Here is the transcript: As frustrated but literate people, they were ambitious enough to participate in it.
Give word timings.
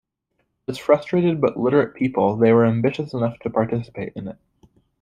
As 0.67 0.79
frustrated 0.79 1.39
but 1.39 1.59
literate 1.59 1.93
people, 1.93 2.35
they 2.35 2.51
were 2.53 2.65
ambitious 2.65 3.13
enough 3.13 3.37
to 3.41 3.51
participate 3.51 4.13
in 4.15 4.29
it. 4.29 4.37